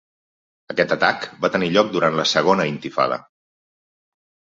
[0.73, 3.21] Aquest atac va tenir lloc durant la Segona Intifada.